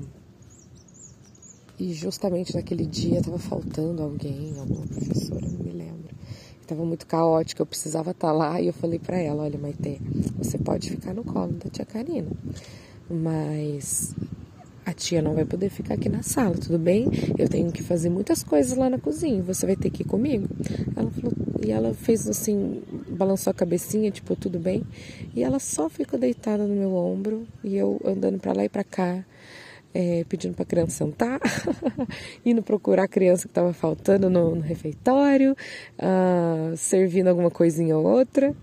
e 1.79 1.93
justamente 1.93 2.53
naquele 2.53 2.85
dia 2.85 3.19
estava 3.19 3.39
faltando 3.39 4.03
alguém, 4.03 4.53
alguma 4.59 4.85
professora, 4.85 5.47
não 5.47 5.65
me 5.65 5.71
lembro. 5.71 6.15
Estava 6.61 6.85
muito 6.85 7.07
caótico, 7.07 7.61
eu 7.61 7.65
precisava 7.65 8.11
estar 8.11 8.27
tá 8.27 8.33
lá 8.33 8.61
e 8.61 8.67
eu 8.67 8.73
falei 8.73 8.99
para 8.99 9.17
ela: 9.17 9.43
Olha, 9.43 9.57
Maite, 9.57 10.01
você 10.37 10.57
pode 10.57 10.89
ficar 10.89 11.13
no 11.13 11.23
colo 11.23 11.53
da 11.53 11.69
tia 11.69 11.85
Karina, 11.85 12.31
mas 13.09 14.13
a 14.85 14.93
tia 14.93 15.21
não 15.21 15.33
vai 15.33 15.45
poder 15.45 15.69
ficar 15.69 15.95
aqui 15.95 16.09
na 16.09 16.23
sala, 16.23 16.55
tudo 16.55 16.77
bem? 16.77 17.07
Eu 17.37 17.47
tenho 17.47 17.71
que 17.71 17.83
fazer 17.83 18.09
muitas 18.09 18.43
coisas 18.43 18.77
lá 18.77 18.89
na 18.89 18.97
cozinha, 18.97 19.41
você 19.41 19.65
vai 19.65 19.75
ter 19.75 19.89
que 19.89 20.03
ir 20.03 20.05
comigo? 20.05 20.47
Ela 20.95 21.09
falou, 21.09 21.33
e 21.65 21.71
ela 21.71 21.93
fez 21.93 22.27
assim, 22.27 22.81
balançou 23.09 23.51
a 23.51 23.53
cabecinha, 23.53 24.11
tipo, 24.11 24.35
tudo 24.35 24.59
bem? 24.59 24.83
E 25.35 25.43
ela 25.43 25.59
só 25.59 25.89
ficou 25.89 26.19
deitada 26.19 26.65
no 26.65 26.75
meu 26.75 26.93
ombro 26.93 27.47
e 27.63 27.75
eu 27.77 27.99
andando 28.03 28.39
para 28.39 28.53
lá 28.53 28.65
e 28.65 28.69
para 28.69 28.83
cá 28.83 29.23
é, 29.93 30.23
pedindo 30.27 30.53
para 30.53 30.63
a 30.63 30.65
criança 30.65 30.91
sentar, 30.91 31.39
indo 32.45 32.63
procurar 32.63 33.03
a 33.03 33.07
criança 33.07 33.43
que 33.43 33.51
estava 33.51 33.73
faltando 33.73 34.29
no, 34.29 34.55
no 34.55 34.61
refeitório, 34.61 35.55
uh, 35.99 36.75
servindo 36.77 37.27
alguma 37.27 37.51
coisinha 37.51 37.97
ou 37.97 38.05
outra. 38.05 38.55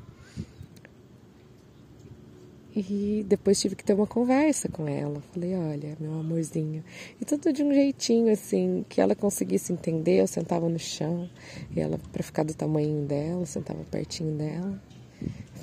E 2.80 3.24
depois 3.26 3.60
tive 3.60 3.74
que 3.74 3.82
ter 3.82 3.92
uma 3.92 4.06
conversa 4.06 4.68
com 4.68 4.86
ela. 4.86 5.20
Falei, 5.32 5.56
olha, 5.56 5.96
meu 5.98 6.12
amorzinho. 6.14 6.84
E 7.20 7.24
tudo 7.24 7.52
de 7.52 7.64
um 7.64 7.74
jeitinho, 7.74 8.32
assim, 8.32 8.84
que 8.88 9.00
ela 9.00 9.16
conseguisse 9.16 9.72
entender. 9.72 10.20
Eu 10.20 10.28
sentava 10.28 10.68
no 10.68 10.78
chão, 10.78 11.28
e 11.74 11.80
ela, 11.80 11.98
para 12.12 12.22
ficar 12.22 12.44
do 12.44 12.54
tamanho 12.54 13.04
dela, 13.04 13.44
sentava 13.46 13.82
pertinho 13.90 14.32
dela. 14.36 14.80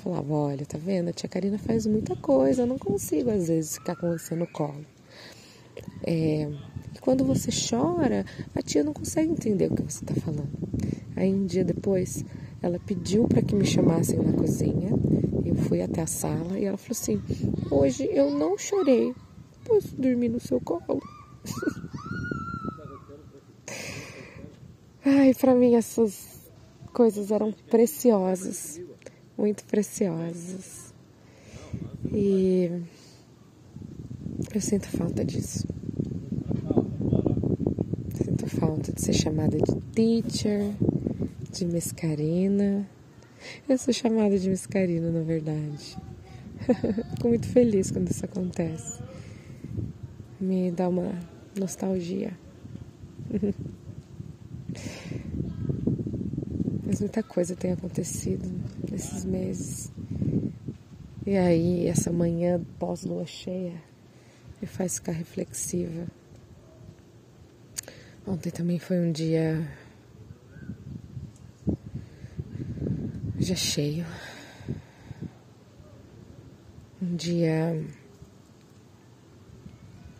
falava, 0.02 0.34
olha, 0.34 0.66
tá 0.66 0.76
vendo? 0.76 1.08
A 1.08 1.12
tia 1.14 1.26
Karina 1.26 1.56
faz 1.56 1.86
muita 1.86 2.14
coisa, 2.14 2.62
eu 2.62 2.66
não 2.66 2.78
consigo, 2.78 3.30
às 3.30 3.48
vezes, 3.48 3.76
ficar 3.78 3.96
com 3.96 4.10
você 4.10 4.34
no 4.34 4.46
colo. 4.46 4.84
É, 6.04 6.50
e 6.94 6.98
quando 7.00 7.24
você 7.24 7.48
chora, 7.50 8.26
a 8.54 8.60
tia 8.60 8.84
não 8.84 8.92
consegue 8.92 9.32
entender 9.32 9.72
o 9.72 9.74
que 9.74 9.82
você 9.82 10.04
está 10.04 10.14
falando. 10.20 10.50
Aí 11.16 11.32
um 11.32 11.46
dia 11.46 11.64
depois, 11.64 12.26
ela 12.62 12.78
pediu 12.78 13.26
para 13.26 13.40
que 13.40 13.54
me 13.54 13.64
chamassem 13.64 14.18
na 14.18 14.34
cozinha. 14.34 14.90
Fui 15.56 15.80
até 15.82 16.02
a 16.02 16.06
sala 16.06 16.58
e 16.58 16.64
ela 16.64 16.76
falou 16.76 16.92
assim: 16.92 17.22
Hoje 17.70 18.08
eu 18.12 18.30
não 18.30 18.58
chorei, 18.58 19.14
posso 19.64 19.94
dormir 19.96 20.28
no 20.28 20.40
seu 20.40 20.60
colo. 20.60 21.02
Ai, 25.04 25.32
para 25.34 25.54
mim 25.54 25.74
essas 25.74 26.50
coisas 26.92 27.30
eram 27.30 27.52
preciosas, 27.52 28.80
muito 29.38 29.64
preciosas. 29.64 30.92
E 32.12 32.70
eu 34.54 34.60
sinto 34.60 34.88
falta 34.88 35.24
disso. 35.24 35.66
Sinto 38.14 38.46
falta 38.48 38.92
de 38.92 39.00
ser 39.00 39.12
chamada 39.12 39.58
de 39.58 39.80
teacher, 39.92 40.72
de 41.52 41.66
mescarina. 41.66 42.88
Eu 43.68 43.78
sou 43.78 43.92
chamada 43.92 44.38
de 44.38 44.48
mescarina, 44.48 45.10
na 45.10 45.22
verdade. 45.22 45.96
Fico 47.14 47.28
muito 47.28 47.46
feliz 47.46 47.90
quando 47.90 48.10
isso 48.10 48.24
acontece. 48.24 49.02
Me 50.40 50.70
dá 50.70 50.88
uma 50.88 51.12
nostalgia. 51.58 52.32
Mas 56.86 57.00
muita 57.00 57.22
coisa 57.22 57.56
tem 57.56 57.72
acontecido 57.72 58.48
nesses 58.90 59.24
meses. 59.24 59.90
E 61.26 61.36
aí, 61.36 61.86
essa 61.88 62.12
manhã 62.12 62.64
pós-lua 62.78 63.26
cheia, 63.26 63.74
me 64.62 64.68
faz 64.68 64.94
ficar 64.94 65.12
reflexiva. 65.12 66.06
Ontem 68.24 68.50
também 68.50 68.78
foi 68.78 69.00
um 69.00 69.10
dia 69.10 69.68
dia 73.46 73.54
cheio. 73.54 74.04
Um 77.00 77.14
dia 77.14 77.80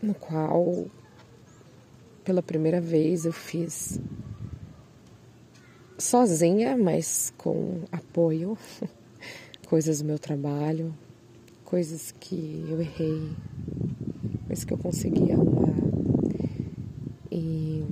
no 0.01 0.15
qual 0.15 0.87
pela 2.23 2.41
primeira 2.41 2.81
vez 2.81 3.25
eu 3.25 3.33
fiz 3.33 3.99
sozinha, 5.99 6.77
mas 6.77 7.35
com 7.37 7.83
apoio, 7.91 8.57
coisas 9.67 10.03
do 10.03 10.05
meu 10.05 10.21
trabalho, 10.21 10.95
coisas 11.65 12.13
que 12.13 12.65
eu 12.69 12.81
errei, 12.81 13.29
mas 14.49 14.63
que 14.63 14.73
eu 14.73 14.79
consegui 14.79 15.33
arrumar. 15.33 15.75
E 17.33 17.85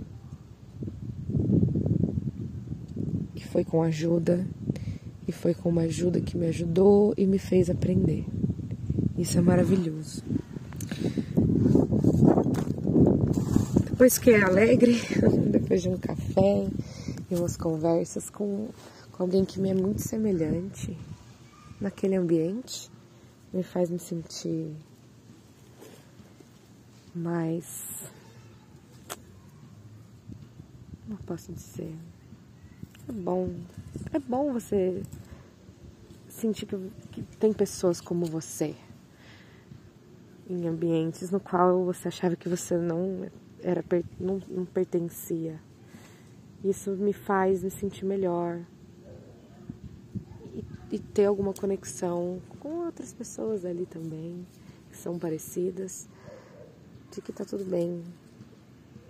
que 3.34 3.48
foi 3.48 3.64
com 3.64 3.82
ajuda, 3.82 4.46
e 5.26 5.32
foi 5.32 5.54
com 5.54 5.68
uma 5.68 5.82
ajuda 5.82 6.20
que 6.20 6.36
me 6.36 6.46
ajudou 6.46 7.14
e 7.16 7.26
me 7.26 7.38
fez 7.38 7.70
aprender. 7.70 8.24
Isso 9.16 9.38
é 9.38 9.40
maravilhoso. 9.40 10.22
Depois 13.84 14.18
que 14.18 14.30
é 14.30 14.42
alegre, 14.42 15.00
depois 15.50 15.82
de 15.82 15.88
um 15.88 15.96
café 15.96 16.66
e 17.30 17.34
umas 17.34 17.56
conversas 17.56 18.28
com, 18.28 18.68
com 19.12 19.22
alguém 19.22 19.44
que 19.44 19.60
me 19.60 19.70
é 19.70 19.74
muito 19.74 20.02
semelhante 20.02 20.96
naquele 21.80 22.16
ambiente, 22.16 22.90
me 23.52 23.62
faz 23.62 23.88
me 23.88 23.98
sentir 23.98 24.72
mais. 27.14 28.10
Como 31.06 31.18
posso 31.24 31.52
dizer? 31.52 31.94
É 33.08 33.12
bom. 33.12 33.48
É 34.14 34.18
bom 34.20 34.52
você 34.52 35.02
sentir 36.28 36.66
que, 36.66 36.76
que 37.10 37.22
tem 37.36 37.52
pessoas 37.52 38.00
como 38.00 38.24
você 38.24 38.76
em 40.48 40.68
ambientes 40.68 41.32
no 41.32 41.40
qual 41.40 41.84
você 41.84 42.06
achava 42.06 42.36
que 42.36 42.48
você 42.48 42.78
não 42.78 43.28
era 43.60 43.84
não, 44.20 44.40
não 44.48 44.64
pertencia. 44.64 45.60
Isso 46.62 46.92
me 46.92 47.12
faz 47.12 47.64
me 47.64 47.70
sentir 47.72 48.04
melhor 48.04 48.60
e, 50.54 50.64
e 50.92 50.98
ter 51.00 51.24
alguma 51.24 51.52
conexão 51.52 52.40
com 52.60 52.84
outras 52.84 53.12
pessoas 53.12 53.64
ali 53.64 53.84
também 53.84 54.46
que 54.92 54.96
são 54.96 55.18
parecidas, 55.18 56.08
de 57.10 57.20
que 57.20 57.32
tá 57.32 57.44
tudo 57.44 57.64
bem 57.64 58.00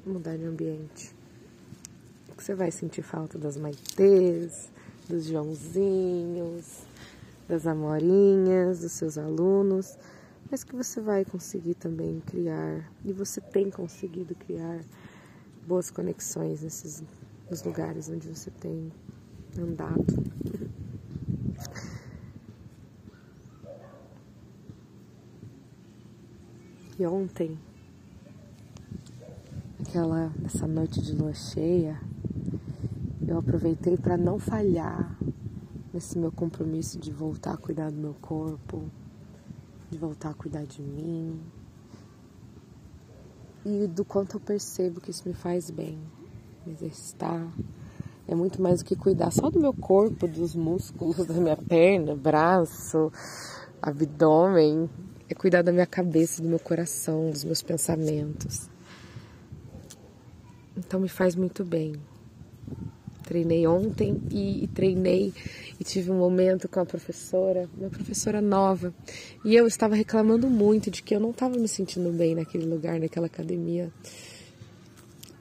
mudar 0.07 0.39
de 0.39 0.47
ambiente. 0.47 1.15
Que 2.35 2.43
você 2.43 2.55
vai 2.55 2.71
sentir 2.71 3.03
falta 3.03 3.39
das 3.39 3.59
maitês, 3.59 4.73
dos 5.09 5.25
Joãozinhos, 5.25 6.83
das 7.49 7.67
Amorinhas, 7.67 8.81
dos 8.81 8.93
seus 8.93 9.19
alunos, 9.19 9.97
mas 10.51 10.65
que 10.65 10.75
você 10.75 11.01
vai 11.01 11.25
conseguir 11.25 11.75
também 11.75 12.21
criar, 12.21 12.91
e 13.05 13.13
você 13.13 13.41
tem 13.41 13.71
conseguido 13.71 14.35
criar 14.35 14.81
boas 15.67 15.91
conexões 15.91 16.63
nesses 16.63 17.03
nos 17.51 17.63
lugares 17.63 18.09
onde 18.09 18.29
você 18.29 18.51
tem 18.51 18.91
andado. 19.59 20.05
E 26.99 27.05
ontem, 27.07 27.59
aquela 29.81 30.33
essa 30.45 30.67
noite 30.67 31.03
de 31.03 31.13
lua 31.13 31.35
cheia, 31.35 32.01
eu 33.35 33.41
aproveitei 33.41 33.97
para 33.97 34.17
não 34.17 34.39
falhar 34.39 35.19
nesse 35.93 36.17
meu 36.17 36.31
compromisso 36.31 36.99
de 36.99 37.11
voltar 37.11 37.55
a 37.55 37.57
cuidar 37.57 37.91
do 37.91 37.97
meu 37.97 38.15
corpo, 38.15 38.89
de 39.91 39.99
voltar 39.99 40.31
a 40.31 40.35
cuidar 40.35 40.65
de 40.65 40.81
mim 40.81 41.41
e 43.65 43.89
do 43.89 44.05
quanto 44.05 44.37
eu 44.37 44.41
percebo 44.41 45.01
que 45.01 45.11
isso 45.11 45.27
me 45.27 45.35
faz 45.35 45.69
bem, 45.69 45.99
me 46.65 46.73
exercitar. 46.73 47.45
É 48.29 48.35
muito 48.37 48.63
mais 48.63 48.81
do 48.81 48.85
que 48.85 48.95
cuidar 48.95 49.33
só 49.33 49.51
do 49.51 49.59
meu 49.61 49.75
corpo, 49.75 50.29
dos 50.29 50.55
músculos 50.55 51.17
da 51.27 51.35
minha 51.35 51.57
perna, 51.57 52.15
braço, 52.15 53.13
abdômen. 53.83 54.89
É 55.29 55.35
cuidar 55.35 55.63
da 55.63 55.73
minha 55.73 55.87
cabeça, 55.87 56.41
do 56.41 56.49
meu 56.49 56.61
coração, 56.61 57.31
dos 57.31 57.43
meus 57.43 57.63
pensamentos. 57.63 58.71
Então 60.77 61.01
me 61.01 61.09
faz 61.09 61.35
muito 61.35 61.65
bem. 61.65 61.95
Treinei 63.35 63.67
ontem 63.67 64.23
e, 64.31 64.63
e, 64.63 64.69
treinei 64.69 65.35
e 65.81 65.83
tive 65.83 66.09
um 66.13 66.17
momento 66.17 66.69
com 66.69 66.79
a 66.79 66.87
professora, 66.87 67.69
uma 67.77 67.91
professora 67.91 68.41
nova, 68.41 68.95
e 69.45 69.57
eu 69.57 69.67
estava 69.67 69.97
reclamando 69.97 70.49
muito 70.49 70.89
de 70.89 71.03
que 71.03 71.17
eu 71.17 71.19
não 71.19 71.31
estava 71.31 71.59
me 71.59 71.67
sentindo 71.67 72.13
bem 72.13 72.37
naquele 72.37 72.65
lugar, 72.65 73.01
naquela 73.01 73.27
academia. 73.27 73.93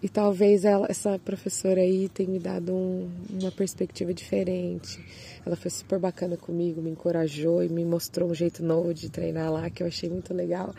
E 0.02 0.10
talvez 0.10 0.66
ela, 0.66 0.88
essa 0.90 1.20
professora 1.20 1.82
aí 1.82 2.10
tenha 2.10 2.32
me 2.32 2.40
dado 2.40 2.74
um, 2.74 3.12
uma 3.30 3.52
perspectiva 3.52 4.12
diferente. 4.12 5.00
Ela 5.46 5.56
foi 5.56 5.70
super 5.70 6.00
bacana 6.00 6.36
comigo, 6.36 6.82
me 6.82 6.90
encorajou 6.90 7.64
e 7.64 7.70
me 7.70 7.86
mostrou 7.86 8.28
um 8.28 8.34
jeito 8.34 8.64
novo 8.64 8.92
de 8.92 9.08
treinar 9.08 9.54
lá 9.54 9.70
que 9.70 9.84
eu 9.84 9.88
achei 9.88 10.10
muito 10.10 10.34
legal. 10.34 10.74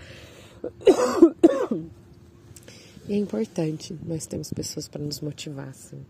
E 3.06 3.12
é 3.12 3.16
importante, 3.18 3.94
nós 4.06 4.26
temos 4.26 4.50
pessoas 4.50 4.88
para 4.88 5.02
nos 5.02 5.20
motivar, 5.20 5.68
assim. 5.68 6.00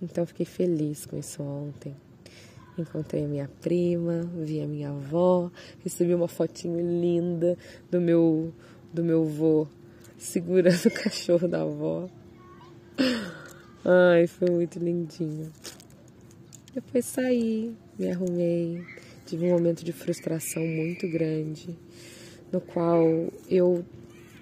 Então 0.00 0.24
fiquei 0.24 0.46
feliz 0.46 1.06
com 1.06 1.16
isso 1.18 1.42
ontem. 1.42 1.94
Encontrei 2.78 3.24
a 3.24 3.28
minha 3.28 3.50
prima, 3.60 4.22
vi 4.36 4.60
a 4.60 4.66
minha 4.66 4.90
avó, 4.90 5.50
recebi 5.82 6.14
uma 6.14 6.28
fotinho 6.28 6.78
linda 6.78 7.58
do 7.90 8.00
meu 8.00 8.52
do 8.92 9.02
meu 9.02 9.24
vô 9.24 9.66
segurando 10.16 10.86
o 10.86 10.90
cachorro 10.90 11.48
da 11.48 11.62
avó. 11.62 12.08
Ai, 13.84 14.26
foi 14.26 14.50
muito 14.50 14.78
lindinho. 14.78 15.50
Depois 16.74 17.04
saí, 17.06 17.74
me 17.98 18.10
arrumei, 18.10 18.84
tive 19.26 19.46
um 19.46 19.50
momento 19.50 19.84
de 19.84 19.92
frustração 19.92 20.64
muito 20.64 21.08
grande, 21.08 21.76
no 22.52 22.60
qual 22.60 23.02
eu 23.48 23.84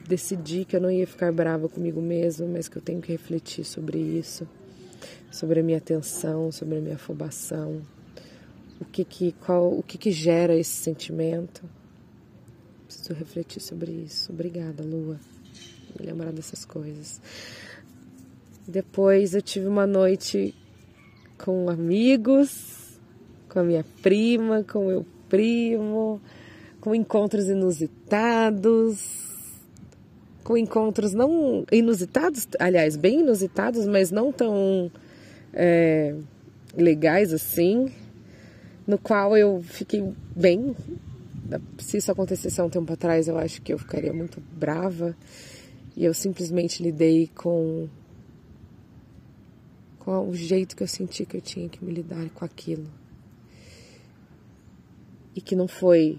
decidi 0.07 0.65
que 0.65 0.77
eu 0.77 0.81
não 0.81 0.91
ia 0.91 1.07
ficar 1.07 1.33
brava 1.33 1.69
comigo 1.69 2.01
mesma, 2.03 2.47
mas 2.47 2.69
que 2.69 2.77
eu 2.77 2.83
tenho 2.83 3.01
que 3.01 3.13
refletir 3.13 3.65
sobre 3.65 3.99
isso 3.99 4.47
sobre 5.37 5.61
a 5.61 5.63
minha 5.63 5.77
atenção, 5.77 6.51
sobre 6.51 6.79
a 6.79 6.81
minha 6.81 6.95
afobação, 6.95 7.83
o 8.81 8.85
que 8.87 9.05
que, 9.05 9.33
qual, 9.33 9.71
o 9.71 9.83
que, 9.83 9.99
que 9.99 10.11
gera 10.11 10.57
esse 10.57 10.73
sentimento. 10.73 11.63
Preciso 12.87 13.13
refletir 13.13 13.61
sobre 13.61 13.93
isso. 13.93 14.33
Obrigada, 14.33 14.83
Lua, 14.83 15.21
me 15.99 16.07
lembrar 16.07 16.33
dessas 16.33 16.65
coisas. 16.65 17.21
Depois 18.67 19.35
eu 19.35 19.43
tive 19.43 19.67
uma 19.67 19.87
noite 19.87 20.55
com 21.37 21.69
amigos, 21.69 22.99
com 23.51 23.61
a 23.61 23.63
minha 23.63 23.85
prima, 24.01 24.65
com 24.65 24.85
o 24.85 24.89
meu 24.89 25.07
primo, 25.29 26.19
com 26.81 26.95
encontros 26.95 27.47
inusitados, 27.49 28.99
com 30.43 30.57
encontros 30.57 31.13
não 31.13 31.67
inusitados, 31.71 32.49
aliás, 32.59 32.97
bem 32.97 33.21
inusitados, 33.21 33.87
mas 33.87 34.11
não 34.11 34.33
tão 34.33 34.91
é, 35.57 36.15
legais 36.77 37.33
assim, 37.33 37.91
no 38.87 38.99
qual 38.99 39.37
eu 39.37 39.63
fiquei 39.63 40.13
bem. 40.37 40.77
Se 41.79 41.97
isso 41.97 42.13
acontecesse 42.13 42.61
há 42.61 42.65
um 42.65 42.71
tempo 42.71 42.93
atrás, 42.93 43.27
eu 43.27 43.39
acho 43.39 43.63
que 43.63 43.73
eu 43.73 43.79
ficaria 43.79 44.13
muito 44.13 44.41
brava. 44.41 45.17
E 45.97 46.05
eu 46.05 46.13
simplesmente 46.13 46.83
lidei 46.83 47.31
com, 47.35 47.89
com 49.99 50.29
o 50.29 50.35
jeito 50.35 50.77
que 50.77 50.83
eu 50.83 50.89
senti 50.89 51.25
que 51.25 51.39
eu 51.39 51.41
tinha 51.41 51.69
que 51.69 51.83
me 51.83 51.91
lidar 51.91 52.29
com 52.31 52.45
aquilo. 52.45 52.87
E 55.35 55.41
que 55.41 55.57
não 55.57 55.67
foi. 55.67 56.19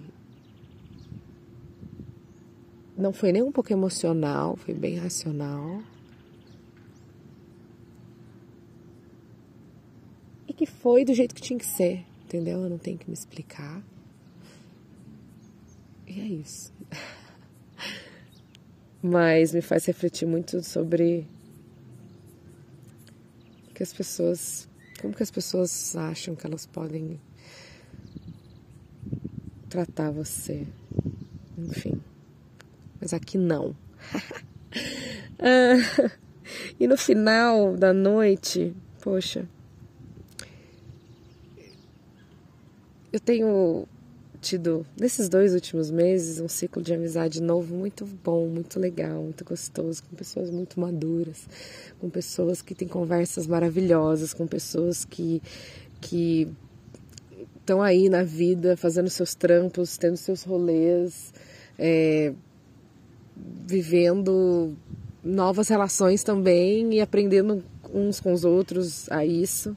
Não 2.98 3.14
foi 3.14 3.32
nem 3.32 3.44
um 3.44 3.52
pouco 3.52 3.72
emocional, 3.72 4.56
foi 4.56 4.74
bem 4.74 4.98
racional. 4.98 5.84
Que 10.58 10.66
foi 10.66 11.06
do 11.06 11.14
jeito 11.14 11.36
que 11.36 11.42
tinha 11.42 11.60
que 11.60 11.66
ser, 11.66 12.04
entendeu? 12.26 12.64
Eu 12.64 12.70
não 12.70 12.80
tenho 12.80 12.98
que 12.98 13.08
me 13.08 13.14
explicar. 13.14 13.84
E 16.08 16.20
é 16.20 16.26
isso. 16.26 16.74
Mas 19.02 19.54
me 19.54 19.62
faz 19.62 19.86
refletir 19.86 20.28
muito 20.28 20.64
sobre 20.64 21.28
que 23.76 23.84
as 23.84 23.94
pessoas, 23.94 24.68
como 25.00 25.14
que 25.14 25.22
as 25.22 25.30
pessoas 25.30 25.96
acham 25.96 26.36
que 26.36 26.48
elas 26.48 26.66
podem 26.66 27.22
tratar 29.70 30.10
você. 30.10 30.66
Enfim. 31.56 32.02
Mas 33.00 33.14
aqui 33.14 33.38
não. 33.38 33.76
ah, 35.38 36.10
e 36.80 36.88
no 36.88 36.98
final 36.98 37.78
da 37.78 37.94
noite, 37.94 38.76
poxa, 39.00 39.48
eu 43.18 43.20
tenho 43.20 43.88
tido, 44.40 44.86
nesses 44.96 45.28
dois 45.28 45.56
últimos 45.56 45.90
meses, 45.90 46.40
um 46.40 46.48
ciclo 46.48 46.84
de 46.84 46.94
amizade 46.94 47.42
novo 47.42 47.76
muito 47.76 48.06
bom, 48.06 48.48
muito 48.48 48.80
legal, 48.80 49.24
muito 49.24 49.44
gostoso, 49.44 50.04
com 50.04 50.16
pessoas 50.16 50.52
muito 50.52 50.80
maduras, 50.80 51.48
com 52.00 52.10
pessoas 52.10 52.62
que 52.62 52.76
têm 52.76 52.88
conversas 52.88 53.48
maravilhosas, 53.48 54.36
com 54.36 54.46
pessoas 54.46 55.04
que, 55.04 55.42
que 56.00 56.48
estão 57.60 57.82
aí 57.82 58.08
na 58.08 58.22
vida, 58.22 58.78
fazendo 58.78 59.10
seus 59.10 59.34
trampos, 59.34 59.98
tendo 59.98 60.16
seus 60.16 60.44
rolês, 60.44 61.34
é, 61.78 62.34
vivendo 63.66 64.76
novas 65.24 65.68
relações 65.68 66.24
também 66.24 66.94
e 66.94 67.02
aprendendo 67.02 67.64
uns 67.92 68.20
com 68.20 68.32
os 68.32 68.46
outros 68.46 69.10
a 69.10 69.26
isso. 69.26 69.76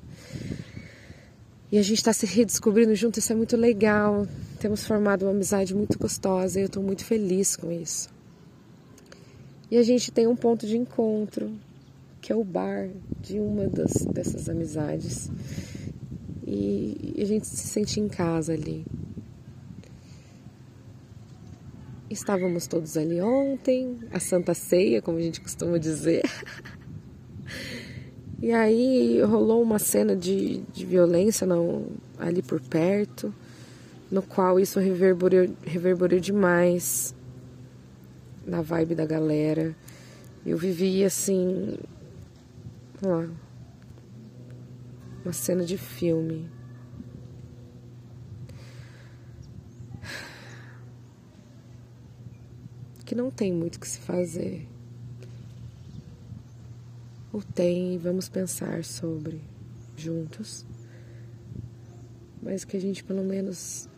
E 1.72 1.78
a 1.78 1.82
gente 1.82 1.98
está 1.98 2.12
se 2.12 2.26
redescobrindo 2.26 2.94
junto, 2.96 3.20
isso 3.20 3.32
é 3.32 3.36
muito 3.36 3.56
legal. 3.56 4.26
Temos 4.58 4.84
formado 4.84 5.22
uma 5.24 5.30
amizade 5.30 5.72
muito 5.72 5.96
gostosa 5.98 6.58
e 6.58 6.62
eu 6.62 6.66
estou 6.66 6.82
muito 6.82 7.04
feliz 7.04 7.54
com 7.54 7.70
isso. 7.70 8.08
E 9.70 9.76
a 9.76 9.82
gente 9.84 10.10
tem 10.10 10.26
um 10.26 10.34
ponto 10.34 10.66
de 10.66 10.76
encontro, 10.76 11.52
que 12.20 12.32
é 12.32 12.36
o 12.36 12.42
bar 12.42 12.90
de 13.20 13.38
uma 13.38 13.68
das, 13.68 13.92
dessas 14.12 14.48
amizades. 14.48 15.30
E, 16.44 17.14
e 17.16 17.22
a 17.22 17.24
gente 17.24 17.46
se 17.46 17.68
sente 17.68 18.00
em 18.00 18.08
casa 18.08 18.52
ali. 18.52 18.84
Estávamos 22.10 22.66
todos 22.66 22.96
ali 22.96 23.20
ontem, 23.20 23.96
a 24.10 24.18
Santa 24.18 24.54
Ceia, 24.54 25.00
como 25.00 25.18
a 25.18 25.22
gente 25.22 25.40
costuma 25.40 25.78
dizer. 25.78 26.22
E 28.42 28.52
aí 28.52 29.20
rolou 29.22 29.62
uma 29.62 29.78
cena 29.78 30.16
de, 30.16 30.62
de 30.72 30.86
violência 30.86 31.46
não, 31.46 31.88
ali 32.18 32.40
por 32.40 32.58
perto, 32.58 33.34
no 34.10 34.22
qual 34.22 34.58
isso 34.58 34.80
reverberou, 34.80 35.54
reverberou 35.62 36.18
demais 36.18 37.14
na 38.46 38.62
vibe 38.62 38.94
da 38.94 39.04
galera. 39.04 39.76
Eu 40.44 40.56
vivi 40.56 41.04
assim, 41.04 41.76
lá, 43.02 43.28
uma 45.22 45.34
cena 45.34 45.62
de 45.62 45.76
filme. 45.76 46.48
Que 53.04 53.14
não 53.14 53.30
tem 53.30 53.52
muito 53.52 53.76
o 53.76 53.80
que 53.80 53.88
se 53.88 53.98
fazer. 53.98 54.66
Ou 57.40 57.44
tem, 57.54 57.96
vamos 57.96 58.28
pensar 58.28 58.84
sobre 58.84 59.40
juntos. 59.96 60.66
Mas 62.42 62.66
que 62.66 62.76
a 62.76 62.80
gente 62.80 63.02
pelo 63.02 63.24
menos 63.24 63.88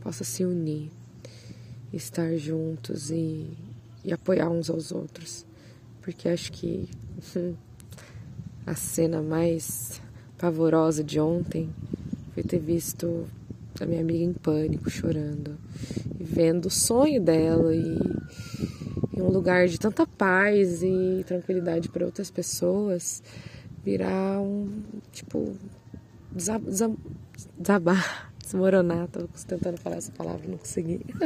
possa 0.00 0.22
se 0.22 0.44
unir, 0.44 0.92
estar 1.92 2.36
juntos 2.36 3.10
e, 3.10 3.50
e 4.04 4.12
apoiar 4.12 4.48
uns 4.48 4.70
aos 4.70 4.92
outros. 4.92 5.44
Porque 6.02 6.28
acho 6.28 6.52
que 6.52 6.88
a 8.64 8.76
cena 8.76 9.20
mais 9.20 10.00
pavorosa 10.38 11.02
de 11.02 11.18
ontem 11.18 11.68
foi 12.32 12.44
ter 12.44 12.60
visto 12.60 13.26
a 13.80 13.84
minha 13.84 14.02
amiga 14.02 14.22
em 14.22 14.32
pânico, 14.32 14.88
chorando, 14.88 15.58
e 16.16 16.22
vendo 16.22 16.66
o 16.66 16.70
sonho 16.70 17.20
dela 17.20 17.74
e 17.74 17.98
um 19.22 19.30
lugar 19.30 19.66
de 19.68 19.78
tanta 19.78 20.06
paz 20.06 20.82
e 20.82 21.24
tranquilidade 21.26 21.88
para 21.88 22.04
outras 22.04 22.30
pessoas 22.30 23.22
virar 23.84 24.40
um 24.40 24.82
tipo 25.12 25.56
desabar, 27.58 28.32
desmoronar. 28.42 29.08
Tô 29.08 29.26
tentando 29.46 29.78
falar 29.78 29.96
essa 29.96 30.12
palavra, 30.12 30.46
não 30.48 30.58
consegui. 30.58 31.00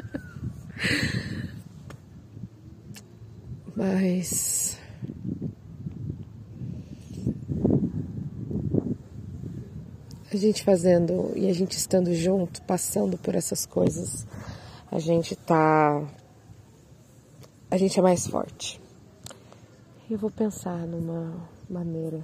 Mas 3.75 4.79
a 10.31 10.37
gente 10.37 10.63
fazendo 10.63 11.33
e 11.37 11.49
a 11.49 11.53
gente 11.53 11.73
estando 11.73 12.15
junto, 12.15 12.63
passando 12.63 13.19
por 13.19 13.35
essas 13.35 13.67
coisas, 13.67 14.27
a 14.91 14.99
gente 14.99 15.37
tá 15.37 16.03
a 17.73 17.79
gente 17.79 17.99
é 17.99 18.03
mais 18.03 18.27
forte. 18.27 18.79
Eu 20.11 20.19
vou 20.19 20.31
pensar 20.31 20.87
numa 20.87 21.49
maneira 21.71 22.23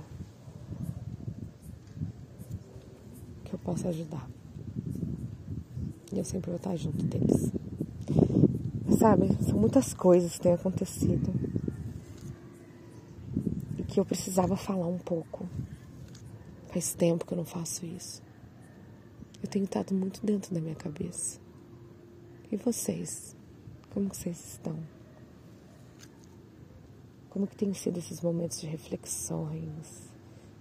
que 3.47 3.55
eu 3.55 3.59
possa 3.59 3.89
ajudar. 3.89 4.29
E 6.13 6.19
eu 6.19 6.25
sempre 6.25 6.51
vou 6.51 6.59
estar 6.59 6.77
junto 6.77 7.03
deles. 7.03 7.51
Sabe, 8.99 9.43
são 9.43 9.59
muitas 9.59 9.95
coisas 9.95 10.35
que 10.35 10.41
têm 10.43 10.53
acontecido 10.53 11.33
e 13.79 13.85
que 13.85 13.99
eu 13.99 14.05
precisava 14.05 14.55
falar 14.55 14.87
um 14.87 14.99
pouco. 14.99 15.49
Faz 16.67 16.93
tempo 16.93 17.25
que 17.25 17.33
eu 17.33 17.39
não 17.39 17.47
faço 17.47 17.87
isso. 17.87 18.23
Eu 19.43 19.49
tenho 19.49 19.65
estado 19.65 19.95
muito 19.95 20.27
dentro 20.27 20.55
da 20.55 20.61
minha 20.61 20.75
cabeça. 20.75 21.41
E 22.53 22.57
vocês? 22.59 23.35
Como 23.89 24.09
vocês 24.13 24.39
estão? 24.45 24.98
Como 27.31 27.47
que 27.47 27.57
tem 27.57 27.73
sido 27.75 27.99
esses 27.99 28.23
momentos 28.23 28.61
de 28.61 28.67
reflexões, 28.67 30.11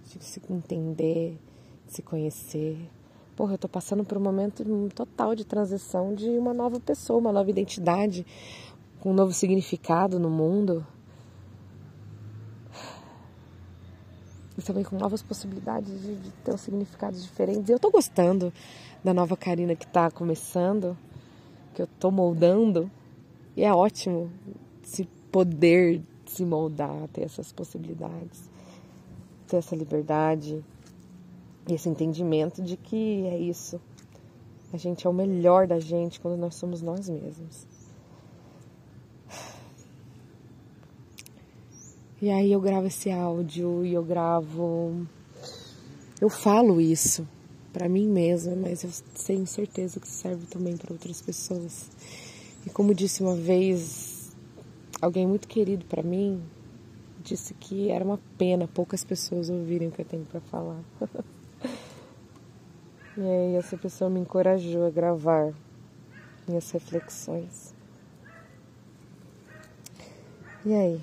de 0.04 0.22
se 0.22 0.40
entender, 0.50 1.38
de 1.86 1.92
se 1.92 2.02
conhecer? 2.02 2.78
Porra, 3.34 3.54
eu 3.54 3.58
tô 3.58 3.68
passando 3.68 4.04
por 4.04 4.18
um 4.18 4.20
momento 4.20 4.64
total 4.94 5.34
de 5.34 5.44
transição 5.44 6.14
de 6.14 6.28
uma 6.30 6.52
nova 6.52 6.78
pessoa, 6.78 7.20
uma 7.20 7.32
nova 7.32 7.48
identidade, 7.48 8.26
com 9.00 9.12
um 9.12 9.14
novo 9.14 9.32
significado 9.32 10.18
no 10.18 10.28
mundo. 10.28 10.86
E 14.58 14.62
também 14.62 14.82
com 14.82 14.96
novas 14.96 15.22
possibilidades 15.22 16.02
de, 16.02 16.16
de 16.16 16.30
ter 16.44 16.52
um 16.52 16.58
significados 16.58 17.22
diferentes. 17.22 17.68
E 17.68 17.72
eu 17.72 17.78
tô 17.78 17.90
gostando 17.90 18.52
da 19.04 19.14
nova 19.14 19.36
Karina 19.36 19.76
que 19.76 19.86
tá 19.86 20.10
começando, 20.10 20.98
que 21.74 21.80
eu 21.80 21.86
tô 21.86 22.10
moldando. 22.10 22.90
E 23.56 23.62
é 23.62 23.72
ótimo 23.72 24.30
esse 24.82 25.04
poder 25.30 26.02
se 26.30 26.44
moldar, 26.44 27.08
ter 27.12 27.22
essas 27.22 27.52
possibilidades, 27.52 28.48
ter 29.46 29.56
essa 29.56 29.74
liberdade 29.74 30.62
esse 31.74 31.88
entendimento 31.88 32.62
de 32.62 32.76
que 32.76 33.26
é 33.26 33.38
isso. 33.38 33.80
A 34.72 34.76
gente 34.76 35.06
é 35.06 35.10
o 35.10 35.12
melhor 35.12 35.66
da 35.66 35.80
gente 35.80 36.20
quando 36.20 36.38
nós 36.38 36.54
somos 36.54 36.82
nós 36.82 37.08
mesmos. 37.08 37.66
E 42.20 42.30
aí 42.30 42.52
eu 42.52 42.60
gravo 42.60 42.88
esse 42.88 43.10
áudio 43.10 43.84
e 43.84 43.94
eu 43.94 44.02
gravo. 44.02 45.06
Eu 46.20 46.28
falo 46.28 46.80
isso 46.80 47.26
para 47.72 47.88
mim 47.88 48.08
mesma, 48.08 48.56
mas 48.56 48.82
eu 48.82 48.90
tenho 49.24 49.46
certeza 49.46 50.00
que 50.00 50.08
serve 50.08 50.46
também 50.46 50.76
para 50.76 50.92
outras 50.92 51.22
pessoas. 51.22 51.88
E 52.66 52.70
como 52.70 52.92
disse 52.92 53.22
uma 53.22 53.36
vez 53.36 54.07
alguém 55.00 55.26
muito 55.26 55.46
querido 55.46 55.84
para 55.84 56.02
mim 56.02 56.42
disse 57.22 57.54
que 57.54 57.90
era 57.90 58.04
uma 58.04 58.18
pena 58.36 58.68
poucas 58.68 59.04
pessoas 59.04 59.50
ouvirem 59.50 59.88
o 59.88 59.92
que 59.92 60.00
eu 60.00 60.06
tenho 60.06 60.24
para 60.24 60.40
falar. 60.40 60.82
e 63.16 63.20
aí 63.20 63.54
essa 63.56 63.76
pessoa 63.76 64.08
me 64.08 64.20
encorajou 64.20 64.86
a 64.86 64.90
gravar 64.90 65.52
minhas 66.46 66.70
reflexões. 66.70 67.74
E 70.64 70.74
aí? 70.74 71.00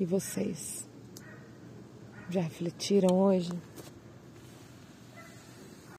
E 0.00 0.04
vocês? 0.04 0.88
Já 2.30 2.40
refletiram 2.40 3.18
hoje? 3.18 3.52